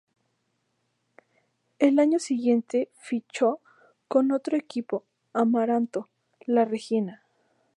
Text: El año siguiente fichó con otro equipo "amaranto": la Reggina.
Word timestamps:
El 1.77 1.99
año 1.99 2.17
siguiente 2.17 2.89
fichó 2.97 3.59
con 4.07 4.31
otro 4.31 4.57
equipo 4.57 5.03
"amaranto": 5.31 6.09
la 6.47 6.65
Reggina. 6.65 7.23